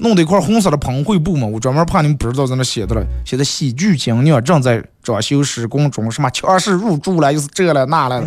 [0.01, 1.47] 弄的一块红色的喷绘布嘛？
[1.47, 3.03] 我专门怕你们不知道在那写的了。
[3.25, 8.23] 写的喜剧精酿正在装修施工中，什么强势入驻了，又是这了那了。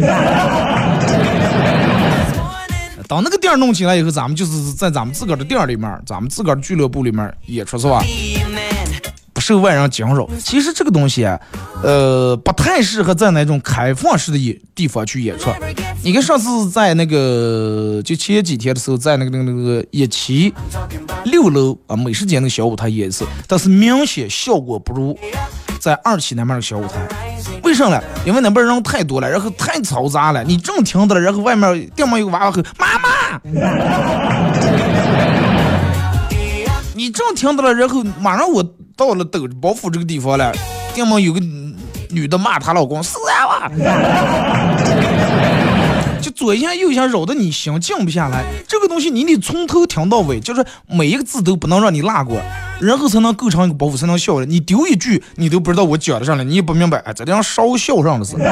[3.08, 8.04] 等那个店儿弄起来以后，咱们就是在咱们自个儿的店儿里面，咱们自个儿俱乐部里面演出是吧？
[9.47, 10.27] 受外人惊扰。
[10.43, 11.39] 其实这个东西啊，
[11.81, 15.49] 呃，不太适合在那种开放式的演地方去演出。
[16.03, 20.53] 你看上次在那个就前几天的时候，在那个那个那个一期
[21.23, 25.17] 六楼啊美食街那个小舞台演一次，但是明显效果不如
[25.79, 26.95] 在二期那边的小舞台。
[27.63, 28.03] 为什么呢？
[28.25, 30.43] 因为那边人太多了，然后太嘈杂了。
[30.43, 33.39] 你正听到了，然后外面店门有个娃娃吼妈妈。
[36.93, 38.62] 你正听到了，然后马上我
[38.97, 40.51] 到了抖包袱这个地方了，
[40.93, 41.39] 店门有个
[42.10, 43.69] 女的骂她老公死啊娃，
[46.19, 48.43] 就左一下右一下扰得你心静不下来。
[48.67, 52.41] 这个东西你得从头听到尾，就是每一个字都不能让你落过，
[52.81, 54.45] 然后才能构成一个包袱，才能笑了。
[54.47, 58.36] 你丢一句，你都不知道我讲的上来，你也不明白，哎，这样烧笑上的是。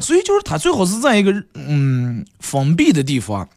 [0.00, 3.48] 所以就是他最好是在一个嗯封闭的地方。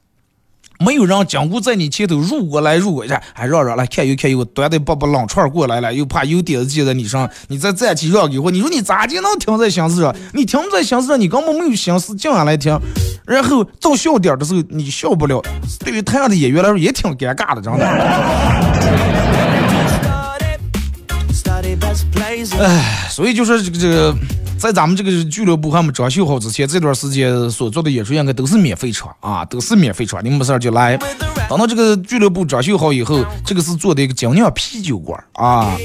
[0.80, 10.16] 没有人经过在你前头入过来入过去，还让让来看又看又端的把把冷串过来了，又怕有点子接在你上，你再站起让给我，你说你咋就能停在心思上？
[10.34, 12.78] 你停在心思上，你根本没有心思静下来听，
[13.26, 15.42] 然后到笑点的时候你笑不了，
[15.80, 19.55] 对于台上的演员来说也挺尴尬的，真的。
[22.60, 24.16] 哎所以就是这个这个，
[24.58, 30.98] 在咱们这个俱乐部还没装修好之前，这段时间所做的演出应该都是免费场啊，都是免费场，你们没事就来。
[31.48, 35.78] 等到这个俱乐部装修好以后，这个是做的一个精酿啤酒馆啊。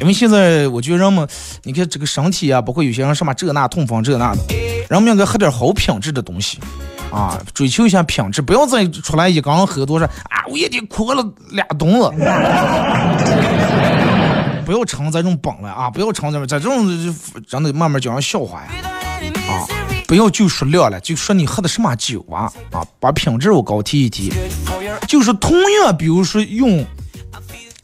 [0.00, 1.26] 因为现在我觉得人们，
[1.64, 4.42] 你看这个身体啊，包括有些人什么这那痛风这那的，
[4.88, 6.58] 人们应该喝点好品质的东西。
[7.10, 12.12] 啊，追求一下品质，不要再出来一刚喝多少啊，我也得哭了俩冬了。
[14.68, 15.88] 不要成这种本了啊！
[15.88, 18.68] 不要成这种，这种真的慢慢讲人笑话呀！
[19.48, 19.64] 啊，
[20.06, 22.52] 不要就说量了，就说你喝的什么酒啊！
[22.70, 24.30] 啊，把品质我高提一提。
[25.06, 26.84] 就是同样，比如说用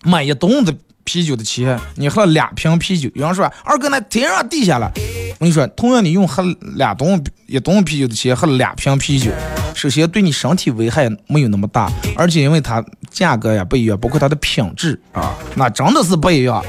[0.03, 4.91] 买一吨的啤酒的钱，你喝了两瓶啤酒，有人说二哥那天上地下了。
[5.39, 6.43] 我跟你说，同样你用喝
[6.77, 9.31] 两吨一吨啤酒的钱喝了两瓶啤酒，
[9.75, 16.65] 首先对你身体危害没有那么大，而且因为它价格呀不一样，包括它的品质啊，那真的是不一样。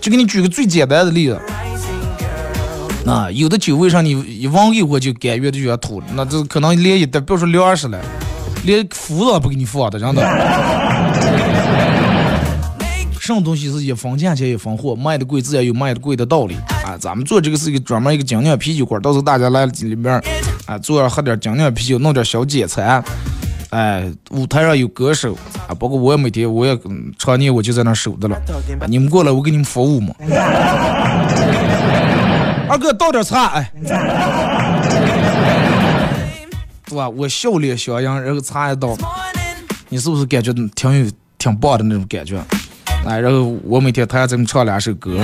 [0.00, 1.40] 就给你举个最简单的例子，
[3.06, 7.98] 啊，有的酒为啥你一闻一会就感觉就要吐，那这可能连一袋别说粮食了，
[8.64, 10.22] 连福都不给你放的，真的。
[13.34, 16.98] 什么东西是一分钱钱一分货，卖的贵自然有卖的贵的道理啊！
[16.98, 20.20] 咱们做这个是一个专门一个精酿啤酒馆，到时候大家来里面
[20.66, 23.02] 啊，坐着喝点精酿啤酒，弄点小解馋。
[23.70, 25.32] 哎，舞台上有歌手
[25.68, 26.76] 啊，包括我也每天我也
[27.18, 28.36] 常年我就在那守着了。
[28.88, 30.12] 你们过来，我给你们服务嘛。
[32.68, 33.72] 二哥倒点茶，哎，
[36.88, 37.08] 是吧？
[37.08, 38.96] 我笑脸相迎，然后茶一倒，
[39.88, 42.42] 你是不是感觉挺有挺棒的那种感觉？
[43.06, 45.18] 哎，然后我每天他还在那唱两首歌，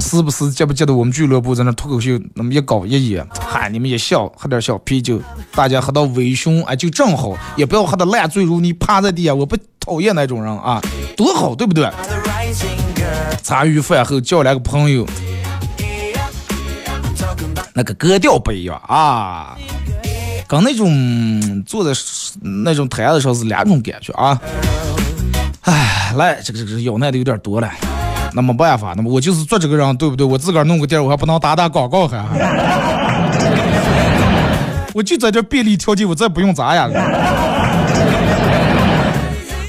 [0.00, 5.20] 时不时记不记得我们俱乐部在那脱口秀那么一搞一演，嗨，你们一笑，喝点小啤酒，
[5.52, 10.80] 大家喝到微醺，哎，就正好，也不要喝的烂醉如泥，趴在地下，我不讨厌那种人啊，
[11.16, 11.90] 多好，对不对？
[13.42, 15.06] 茶余饭后叫来个朋友，
[17.72, 19.56] 那个格调不一样啊，
[20.46, 21.98] 跟那种坐在
[22.62, 24.38] 那种台子上是两种感觉啊。
[26.14, 27.68] 来，这个这个要难的有点多了，
[28.32, 30.24] 那没办法，那么我就是做这个人，对不对？
[30.26, 32.24] 我自个儿弄个店，我还不能打打广告还？
[34.94, 36.88] 我就在这便利条件，我再不用咋呀？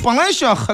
[0.04, 0.73] 本来想喝，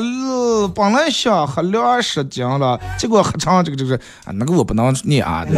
[0.75, 3.95] 本来想喝两十斤了，结果喝成这个这个
[4.25, 5.43] 啊，那个我不能念啊。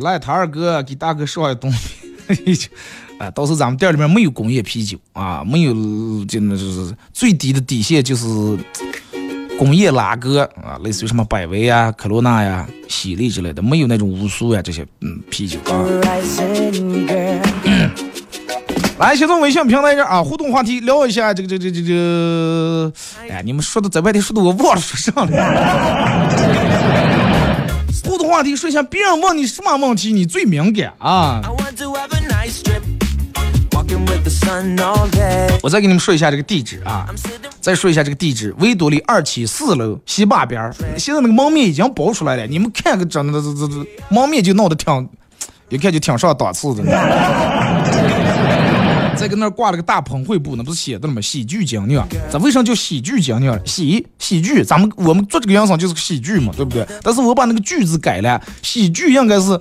[0.00, 1.90] 来，他二哥给大哥说一东西。
[3.22, 5.72] 啊，到时咱们店里面没有工业啤酒啊，没有，
[6.24, 8.26] 就那就是最低的底线就是
[9.56, 15.70] 工业拉格啊，类似于什么百威呀、科罗娜呀、喜力之类的，没有那种乌苏呀这些嗯啤酒啊。
[18.98, 22.92] 来，先从微信平台这啊，互动话题聊一下这个这这这这，
[23.30, 25.30] 哎，你们说的在外地说的我忘了说啥了。
[28.04, 31.40] 互动话题说一下，别人问你什么问题你最敏感啊？
[35.62, 37.06] 我再给你们说一下这个地址啊，
[37.60, 40.74] 再说一下这个地址：维多利二期四楼西坝边儿。
[40.98, 45.08] 现在那个门面已经包出来了，你们看个整的这这这门面就闹得挺，
[45.68, 46.82] 一看就挺上档次的。
[49.14, 51.20] 再搁那挂了个大喷绘布，那不是写的了吗？
[51.20, 53.56] 喜剧精酿，咱为啥叫喜剧精酿？
[53.64, 56.84] 喜喜剧，咱们我们做这个养生就是个喜剧嘛，对不对？
[57.02, 59.60] 但是我把那个剧字改了，喜剧应该是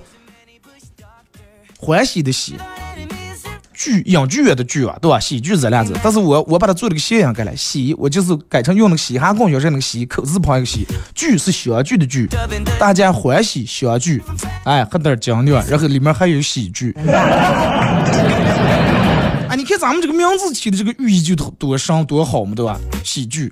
[1.78, 2.56] 欢喜的喜。
[3.82, 5.20] 剧影剧院的剧啊，对吧？
[5.20, 12.30] 喜剧这俩字，但是我我把它做了个谐音改了，喜我就是改成用那个嘻哈供销社那个喜口字旁一个喜，剧是相聚的剧，
[12.80, 14.22] 大家欢喜相聚，
[14.66, 16.96] 哎，喝点精酿，然后里面还有喜剧。
[19.50, 22.80] 哎，你看咱们这个名字起的这个寓意就多多深多好嘛，对吧？
[23.04, 23.52] 喜剧，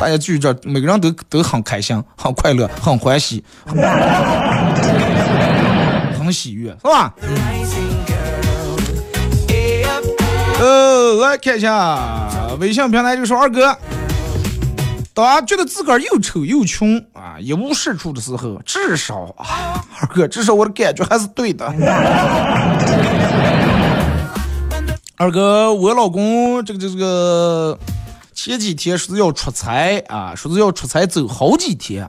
[0.00, 3.44] 大家聚这，每个人都都很开心，很快乐，很欢喜，
[6.16, 7.14] 很 喜悦，是吧？
[10.58, 13.76] 呃，来看一下微信平台，就说二哥，
[15.12, 21.66] 当觉得自个儿又丑又穷啊，一无是处的时候，至少啊，二哥，至少我的感觉还是对的。
[25.16, 27.78] 二哥，我老公这个这个
[28.34, 32.08] 前几天说是要出差啊，说是要出差走好几天。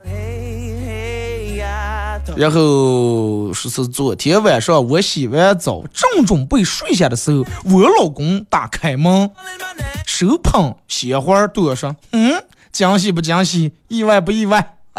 [2.35, 9.31] 然后说是昨天晚上我洗完澡正准备睡下的时候，我老公打开门，
[10.05, 13.71] 手捧鲜花对我说：“嗯，惊喜不惊喜？
[13.87, 14.75] 意外不意外？”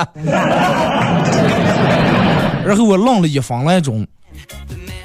[2.64, 4.07] 然后我愣了一分来钟，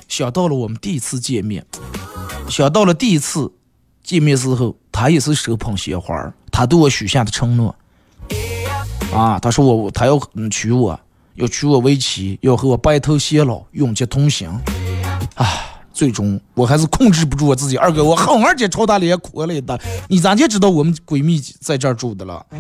[0.08, 1.66] 想到了我们第一次见面，
[2.48, 3.52] 想到了第一次
[4.04, 7.76] 见面时候，他也是手捧鲜花，他对我许下的承诺
[9.14, 10.20] 啊，他说我他要
[10.50, 11.00] 娶我。
[11.36, 14.48] 要娶我为妻，要和我白头偕老，永结同心。
[15.36, 15.46] 唉，
[15.92, 17.76] 最终我还是控制不住我自己。
[17.78, 19.78] 二哥，我好二姐朝他脸哭了一大。
[20.08, 22.46] 你咋就知道我们闺蜜在这住的了？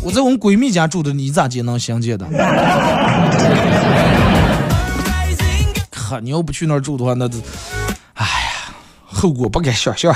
[0.00, 2.26] 我在我们闺蜜家住的，你咋就能相见的？
[5.90, 7.26] 可，你要不去那儿住的话，那，
[8.14, 10.14] 哎呀，后果不敢想象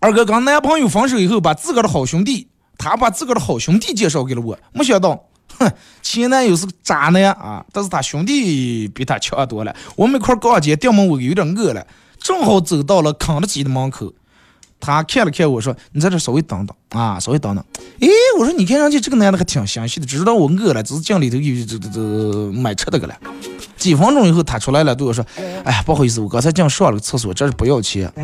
[0.00, 2.46] 二哥跟男朋友分手以后，把自个的好兄弟，
[2.76, 4.56] 他把自个的好兄弟介绍给了我。
[4.72, 5.24] 没想到，
[5.58, 5.72] 哼，
[6.02, 7.64] 前男友是个渣男啊！
[7.72, 9.74] 但是他兄弟比他强多了。
[9.96, 11.84] 我们一块逛街，店门我有点饿了，
[12.20, 14.12] 正好走到了肯德基的门口。
[14.80, 17.64] 他看了看我说：“你在这稍微等等啊，稍微等等。”
[18.00, 18.08] 诶，
[18.38, 22.00] 我说你看上去这个男的还挺详细的，知道我饿了，只是进里头有这这这
[22.52, 23.14] 买吃的个了。
[23.76, 25.24] 几分钟以后，他出来了，对我说
[25.64, 28.12] ：“哎，不好意思，我刚才进上了个厕所，这是不要钱。”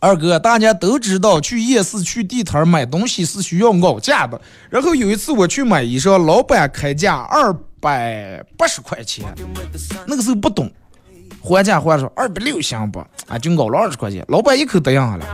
[0.00, 4.40] 二哥，大家都知道去夜市、去地摊买东西是需要熬价的。
[4.70, 9.24] 然后有一次我去买衣裳，老板开价二百八十块钱，
[10.06, 10.70] 那个时候不懂，
[11.48, 12.98] 还价还说二百六行不？
[13.26, 15.26] 啊，就熬了二十块钱，老板一口答应下来，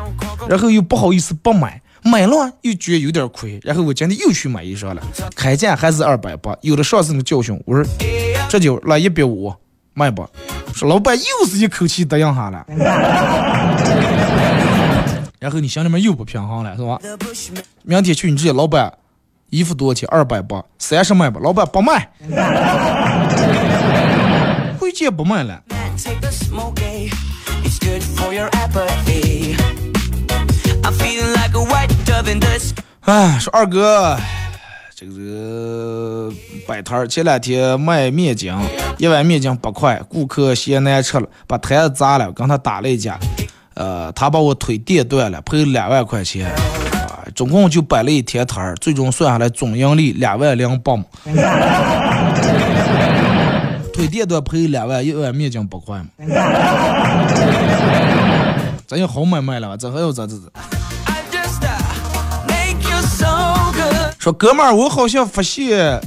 [0.48, 5.02] 然后又不好意思不买，买了又觉得有点亏，然后我今天又去买衣裳了，
[5.34, 7.84] 开价还是二百八，有了上次的教训，我说
[8.48, 9.52] 这就来一百五。
[9.96, 10.28] 卖吧？
[10.74, 12.66] 说老板又是一口气答应下了，
[15.38, 16.98] 然后你心里面又不平衡了，是吧？
[17.84, 18.92] 明天去你这老板，
[19.50, 20.08] 衣服多少钱？
[20.10, 21.38] 二百八，三十卖不？
[21.38, 22.10] 老板不卖，
[24.80, 25.62] 回见不卖了。
[33.02, 34.16] 哎，说二哥。
[34.96, 36.32] 这个
[36.66, 38.54] 摆摊儿，前两天卖面筋，
[38.96, 43.18] 一碗面筋八块，顾客嫌难吃了，把摊子砸了，跟他打了一架，
[43.74, 46.48] 呃，他把我腿电断了，赔两万块钱，
[46.92, 51.04] 啊，总共就摆了一天摊儿，最终算下来总盈利两万零八毛。
[53.94, 56.08] 腿电断赔两万，一碗面筋八块嘛，
[58.88, 60.50] 咱有好买卖了，这还要咋子？
[64.18, 66.00] 说哥们儿，我好像发现，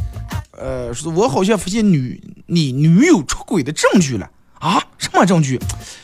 [0.52, 4.30] 呃，说我好像发现女你女友出轨的证据了
[4.60, 4.84] 啊？
[4.98, 5.58] 什么证据？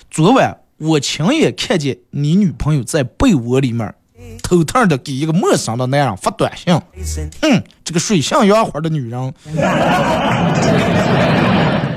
[0.10, 3.94] 昨晚我亲眼看见你女朋友在被窝里面
[4.42, 6.74] 偷偷的给一个陌生的男人发短信。
[7.42, 9.34] 哼，这个水性杨花的女人。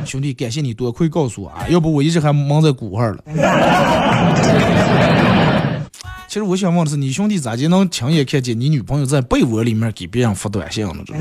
[0.07, 3.25] 兄弟，感谢你多亏告诉我啊，要不我一直还蒙在鼓上了。
[6.29, 10.95] 其实我想问的是，你兄弟咋就能亲眼看见你女朋友在被窝里面给别人发短信呢？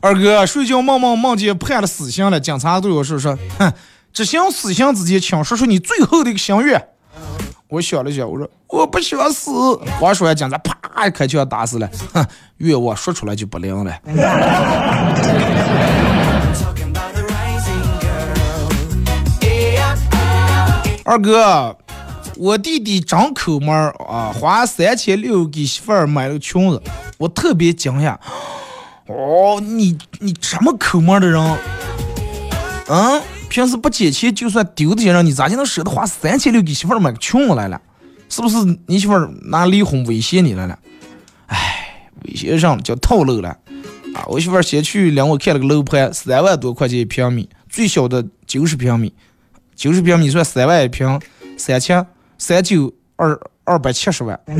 [0.00, 3.72] 二哥睡觉梦梦梦见判了死刑了，警察对我说说，哼，
[4.12, 6.88] 执行死刑之前，请说出你最后的一个心愿。
[7.68, 9.50] 我想了想，我说我不想死。
[9.98, 10.76] 话说完，警察啪
[11.06, 11.90] 一开枪打死了。
[12.12, 12.24] 哼，
[12.58, 13.92] 愿望说出来就不灵了。
[21.06, 21.76] 二哥，
[22.36, 26.82] 我弟弟张抠门儿啊，花三千六给媳妇儿买了个裙子，
[27.18, 28.16] 我特别惊讶。
[29.06, 31.58] 哦，你你什么抠门的人？
[32.88, 33.20] 嗯，
[33.50, 37.78] 平时不捡钱就算丢的些人，你咋就能舍得花三千六给媳妇儿买个裙子来了？
[38.34, 38.56] 是不是
[38.86, 40.76] 你媳妇儿拿离婚威胁你来了？
[41.46, 43.50] 哎，威胁上叫套路了
[44.12, 44.26] 啊！
[44.26, 49.14] 我媳妇儿先去领我看了个楼盘，三万多块钱一平米，最小的九十平米。
[49.76, 51.20] 九十平米算三万一平，
[51.56, 52.04] 三千
[52.36, 54.36] 三九二二百七十万，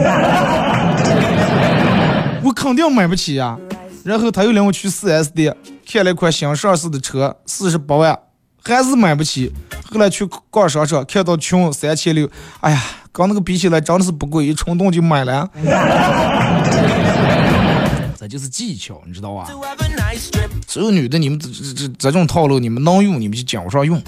[2.44, 3.58] 我肯定买不起呀。
[4.04, 8.16] 然后他又领我去四 S 店看了一款新上市的车，四十八万，
[8.62, 9.52] 还是买不起。
[9.90, 12.80] 后来去逛商场，看到穷三千六，哎呀，
[13.14, 15.48] 跟那个比起来真的是不贵，一冲动就买了。
[18.18, 19.46] 这就是技巧，你知道吧？
[20.66, 24.02] 所有女的，你们这这这种套路，你们能用，你们就讲上用。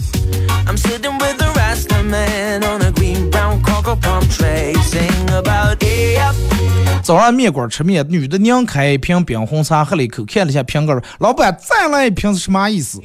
[7.04, 13.00] 早上面馆吃面，女的拧开一瓶冰红茶，喝了一口，看了一下瓶盖，老板再来一瓶是什么意思？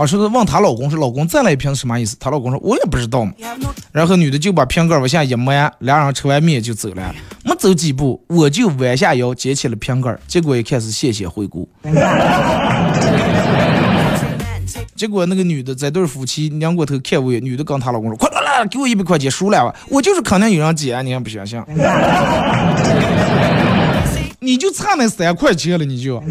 [0.00, 2.16] 啊，说是问她老公说，老公再来一瓶是什么意思？
[2.18, 3.32] 她老公说，我也不知道嘛。
[3.92, 7.14] 然后女的就把瓶盖往下一埋，俩人吃完面就走了。
[7.44, 11.68] 没走几步，我就弯下腰捡起了瓶盖，结果一看是谢谢惠顾。
[14.96, 19.74] 结果那个女的这对夫妻拧过头看我，女的跟她老公说：“快来来，给我一百块钱输了吧！
[19.90, 21.62] 我就是肯定有人捡，你还不相信？
[24.40, 26.22] 你就差那三块钱了，你就。”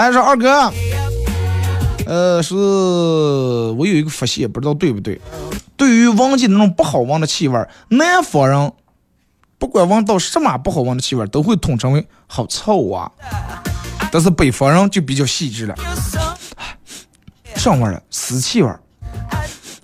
[0.00, 0.72] 来说二哥，
[2.04, 5.20] 呃，是我有一个发现，不知道对不对？
[5.76, 8.72] 对于闻见那种不好闻的气味，南方人。
[9.56, 13.08] 不管闻到什么不好闻的气味，都会统称为好臭啊。
[14.10, 15.74] 但是北方人就比较细致了，
[17.54, 18.80] 上味儿了，死气味儿，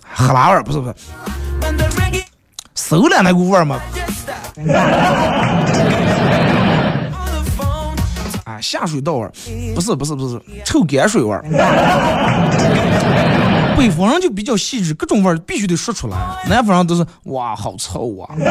[0.03, 0.93] 哈喇味儿，不是不是，
[2.75, 3.79] 馊了那股味儿吗。
[8.61, 9.31] 下水道味儿，
[9.75, 11.43] 不是不是不是，臭泔水味儿。
[13.77, 16.15] 北方人就比较细致，各种味儿必须得说出来。
[16.47, 18.45] 南方人都是哇，好臭啊！I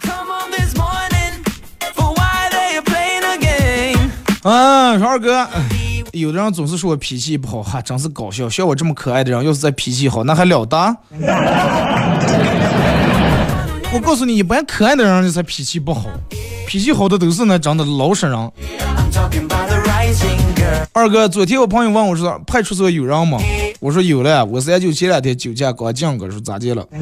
[0.00, 1.42] come home this morning
[1.96, 4.10] for why they are playing a game.
[4.42, 5.60] 啊，说二哥，哎
[6.12, 8.48] 有的人总是说我脾气不好，哈，真是搞笑。
[8.48, 10.96] 像我这么可爱的人，要是再脾气好，那还了得？
[13.90, 16.10] 我告诉你，一般可爱的人才脾气不好，
[16.66, 18.52] 脾气好的都是那长得老实人。
[20.92, 23.38] 二哥，昨天我朋友问我说，派出所有人吗？
[23.80, 26.86] 我说有了，我三舅前两天酒驾刚进个，说咋的了？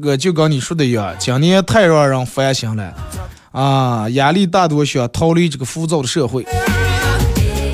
[0.00, 2.94] 哥，就跟你说的一样，今年太让人烦心了
[3.52, 4.08] 啊！
[4.10, 6.46] 压力大多想逃离这个浮躁的社会。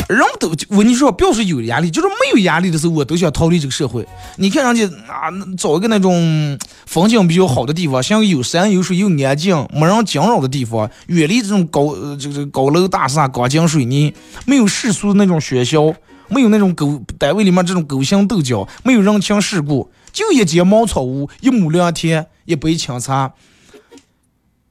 [0.09, 4.07] 人都我跟你说，不要说有压力，就是没有压力的时候，我都想逃离这个社会。
[4.36, 14.12] 你看人家啊，找一个那种风景比较好的地方，像有山有水又安静、没人惊扰的地方，远离这种高呃这个高楼大厦、钢筋水泥，
[14.44, 15.94] 没有世俗的那种喧嚣，
[16.28, 23.32] 没有那种狗单位里面这种勾心斗角，没有人情世故，就一间茅草屋，一亩良田，一杯清茶，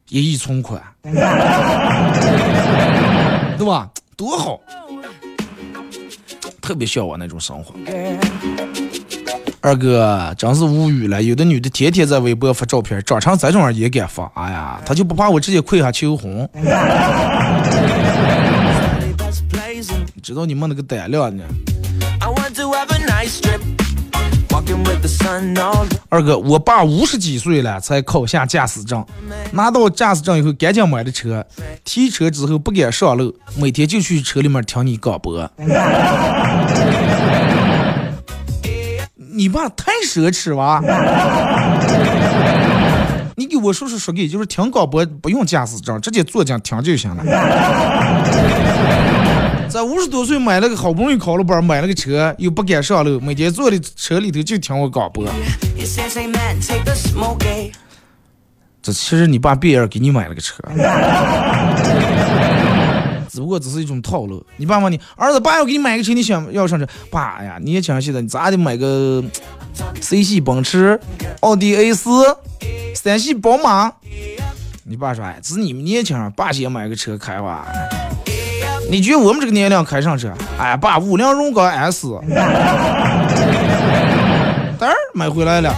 [0.09, 0.81] 一亿存款，
[3.57, 3.89] 对吧？
[4.15, 4.59] 多好！
[6.63, 7.75] 特别向往那种生活。
[9.59, 16.49] 二哥真是无语了，有的女的天天在微博发照片，长成这种样也敢发，哎呀，她就不怕我直接跪下求婚
[19.17, 20.05] ？Best blazing.
[20.21, 21.43] 知道你们那个胆量呢
[22.21, 23.82] ？I want to have a nice trip.
[26.09, 29.03] 二哥，我爸五十几岁了才考下驾驶证，
[29.51, 31.45] 拿到驾驶证以后赶紧买的车，
[31.83, 35.49] 提车之后不敢上路，每天就去车里面听你广播。
[39.35, 40.79] 你爸太奢侈哇！
[43.35, 47.23] 你给我说说说给，就是听广播不用驾驶证，直接坐进听就行了。
[49.73, 55.25] 在五十多岁买了个好不容易考了本，买了个车，又不敢上路，每天坐的车里头就听我广播。
[58.83, 60.63] 这其实你爸别人给你买了个车，
[63.27, 64.45] 只不过只是一种套路。
[64.57, 66.87] 你爸问你儿子，爸要给你买个车，你想要上车？
[67.09, 69.23] 爸呀，你也讲现在你咋得买个
[69.99, 70.99] C 系奔驰、
[71.39, 72.11] 奥迪 A 四、
[72.93, 73.91] 三系宝马？
[74.83, 77.65] 你爸说，哎，只是你们年轻人，爸先买个车开吧。
[78.89, 80.31] 你觉得我们这个年龄开上车？
[80.59, 82.19] 哎，爸，五菱荣光 S，嘚
[84.85, 85.73] 儿买回来了。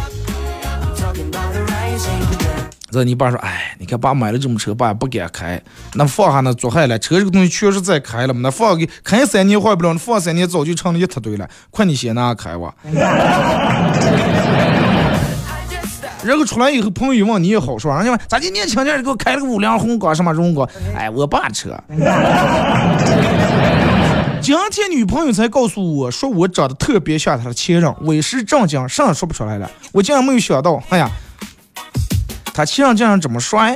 [2.91, 5.61] 这你爸说，哎，你看爸买了这么车，爸也不敢开，
[5.95, 12.73] 那放下那坐下来，车这个东西确实在开了嘛，那放给开三年坏不了，放三年早就成了一塌堆了，快你先拿开吧。
[16.25, 21.77] 然后出来以后，朋友一问你也好说，人家问咋的年轻点儿给我开了个五菱宏光什么荣光，哎，我爸车。
[24.41, 29.69] 今天女朋友才告诉我说我长得特别像她的前任，为时正经，啥也说不出来了。
[29.91, 31.09] 我竟然没有想到，哎呀，
[32.53, 33.75] 他前任竟然这么帅。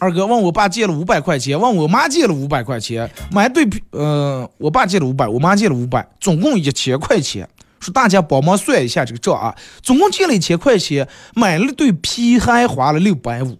[0.00, 7.48] 二哥问我爸借了五百块钱，问我妈借了五百块钱，买对皮，呃，我爸借了五百，我妈借了五百，总共一千块钱。
[7.80, 13.56] 说大家帮忙算一下这个账啊，总共借了一千块钱，买了对皮鞋花了六百五。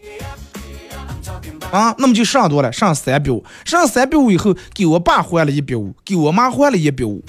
[1.71, 7.23] 啊，那么就剩多了，剩三百五，剩三百五以后，给我爸还了一百五，给我妈还了一百五，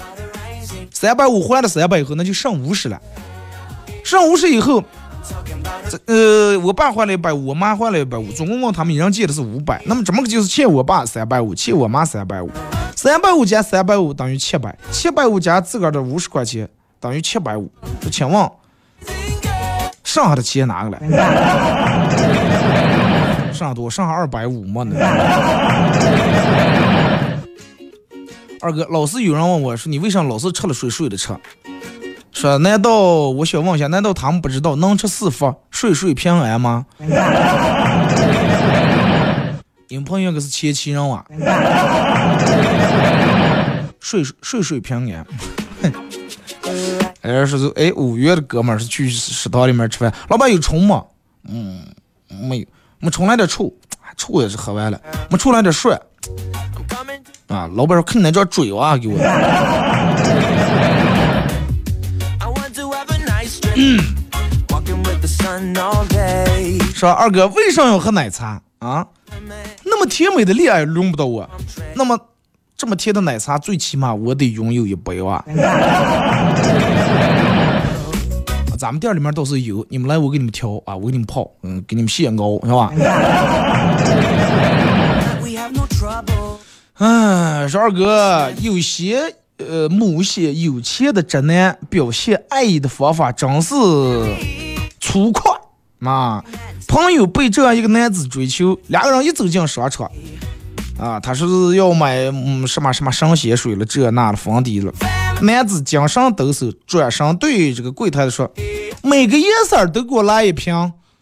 [0.94, 3.02] 三百五还了三百以后，那就剩五十了。
[4.02, 4.82] 剩五十以后，
[5.90, 9.82] 这呃，我爸还了一百五，我妈还了一百五，总共问他们一人借的是五百。
[9.86, 12.50] 那么怎么个就是欠我爸三百五，欠我妈三百五，
[12.96, 16.70] 三百五加三百五等于七百，七百五加自个儿的五十块钱
[17.00, 17.72] 等于七百五。
[18.02, 18.52] 说请问，
[20.04, 21.00] 剩下的钱哪个来？
[23.54, 24.96] 剩下多，剩下二百五嘛呢？
[28.62, 31.34] 二哥，老是有人问我说，你为啥老是吃了水睡的吃？
[32.32, 36.86] 说难道我想问一下，难道他们不知道能吃四福，睡睡平安吗？
[39.88, 41.26] 你们朋友可是前妻人哇，
[44.00, 45.26] 睡睡睡平安。
[47.22, 51.04] 哼，哎，说是哎，五月的哥们儿是去食堂里面吃饭，老板有虫吗？
[51.48, 51.86] 嗯，
[52.28, 52.66] 没有，
[53.00, 53.76] 没虫来点醋，
[54.18, 55.00] 醋也是喝完了，
[55.30, 56.00] 没醋来点蒜，
[57.48, 59.18] 啊，老板说看你那张嘴啊，给我。
[66.94, 69.08] 说二哥为什么要喝奶茶啊？
[69.86, 71.50] 那么甜美的恋爱轮不到我，
[71.96, 72.20] 那么
[72.80, 75.44] 这么甜的奶茶，最起码我得拥有一杯啊。
[78.78, 82.94] 咱们店里面倒是有，你们来我给你们调啊，我给你们泡，嗯，给你们现熬，是吧？
[87.00, 93.76] 嗯，说二哥，有些呃某些有钱的直男表现爱意的方法真是
[95.02, 95.60] 粗犷
[96.08, 96.42] 啊！
[96.88, 100.10] 朋友被这样一个男子追求，两个人一走进商场，
[101.00, 104.92] 啊，他说是要买嗯什么什么神仙水了，这那的粉底了。
[105.42, 108.52] 男子精神抖擞，转身对这个柜台的说
[109.02, 110.74] ：“每个颜色都给我来一瓶。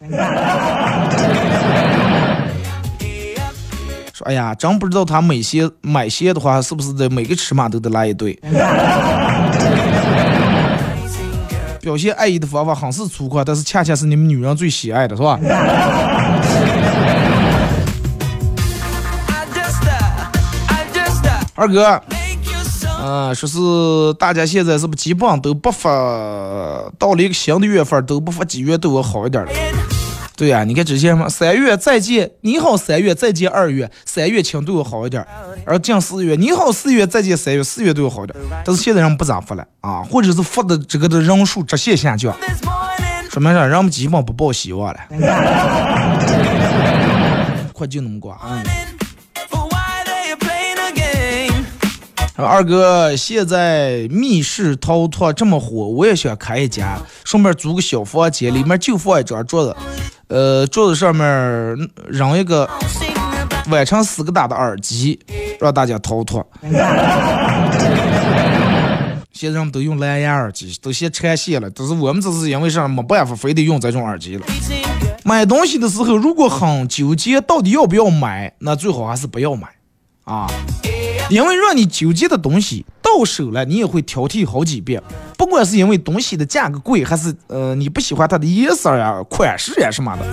[4.12, 8.36] 说：“哎呀，真不知道他买鞋买鞋的话，是不是得每个尺码都得来一对？”
[11.80, 15.38] 表现爱意的方法很是粗犷，但是恰恰是你们女人最喜爱的，是吧？
[21.58, 22.00] 二哥。
[23.02, 23.58] 啊，说是
[24.18, 25.88] 大家现在是不基本上都不发，
[26.98, 29.50] 到了一个新的月份都不发几月对我好一点了。
[30.36, 35.26] 对呀，你看之前嘛，三月再见，你好三月再见二月，三月请对我好一点。
[35.64, 38.38] 而近四月，你好四月再见三月，四月对我好一点。
[38.64, 42.32] 但是现在人不咋发了啊，或者是发的这个的人数直线下降，
[43.30, 43.64] 说明啥？
[43.64, 45.00] 人们基本不抱希望了。
[47.72, 48.62] 快就那么挂啊！
[52.44, 59.76] 二哥，现在密室逃脱这么火，我也想开一家，顺便租个小房间，里面就放一张桌子，
[60.28, 61.26] 呃，桌子上面
[62.06, 62.70] 扔一个
[63.70, 65.18] 弯成四个大的耳机，
[65.58, 66.46] 让大家逃脱。
[69.32, 74.46] 现在人们都用蓝牙耳机，都先拆线了，但是我们这是因为啥没办法，非得用这种耳机了。
[75.24, 79.66] 买东西的时候，如果很纠结到底要不要买，那最好还是不要买
[80.22, 80.46] 啊。
[81.28, 85.02] 因为让你纠结的东西到手了，你也会挑剔好几遍。
[85.36, 90.24] 不管是因为东西的价格贵，还是呃你不喜欢它的颜色呀、款式呀什么的，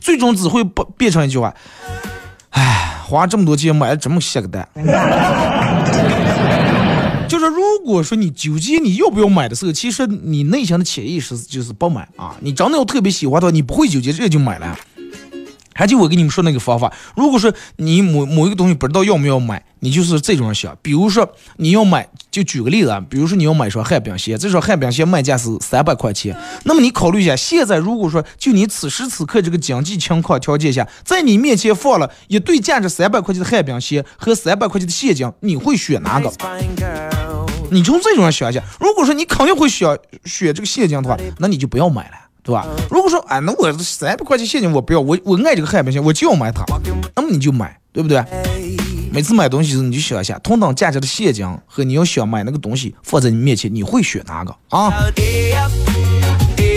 [0.00, 1.54] 最终只会不变成一句话：
[2.50, 4.68] 唉，花这么多钱买了这么些个蛋。
[7.26, 12.36] 就是如果说你纠结你要不要买的时候，其实你内心的潜意识就是不买啊。
[12.40, 14.78] 你真的要特别喜欢的话，你不会纠结，直接就买了。
[15.74, 36.32] 还就我跟你们说那个方法，如果说你某某一个东西不知道要不要买，你就是这种想，比如说你要买，就举个例子啊，比如说你要买双旱冰鞋，这双旱冰鞋卖价是三百块钱，那么你考虑一下，现在如果说就你此时此刻这个经济情况条件下，在你面前放了一对价值三百块钱的旱冰鞋和三百块钱的现金，你会选哪个？
[37.70, 42.16] 你从这种想一下，如果说你肯定会选选这个现金的话，那你就不要买了。
[42.44, 42.66] 对吧？
[42.90, 46.62] 如果说，哎，那我三百块钱现金我不要，我我爱这个海冰鞋，我就要买它，
[47.16, 48.22] 那么你就买，对不对？
[49.10, 54.92] 每次买东西时你就想一下，同等价值的现金和你要想买那个东西放在你面前，你会选哪个啊？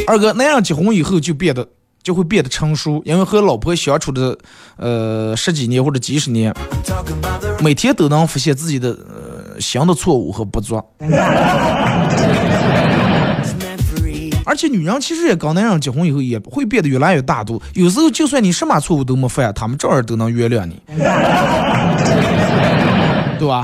[0.07, 1.67] 二哥，那样结婚以后就变得
[2.01, 4.37] 就会变得成熟，因为和老婆相处的
[4.77, 6.53] 呃十几年或者几十年，
[7.59, 10.81] 每天都能发现自己的呃新的错误和不足。
[14.47, 20.81] 而且女人其实也跟男人结婚以后也会变得越来越大度，有时候就算你什么错误都没犯，他们照样都能原谅你，
[23.37, 23.61] 对吧？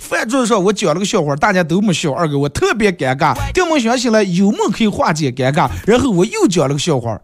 [0.00, 3.36] 饭桌上我讲了个笑话，大家都没笑，二哥我特别尴尬。
[3.52, 7.20] 等我想起来幽默可以化解尴尬，然后我又讲了个笑话，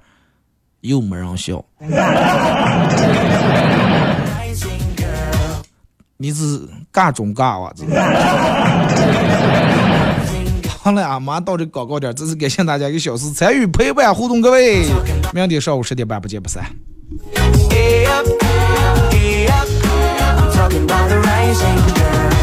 [0.82, 1.64] 又没人笑。
[6.18, 6.60] 你是
[6.92, 7.72] 尬中尬哇？
[10.84, 14.84] 好了，啊，马上到这广告点，这次感谢大家一个小时参与陪伴互动，各位，
[15.32, 16.62] 明天上午十点半不见不散。
[20.54, 22.33] talking 'bout the rising girl.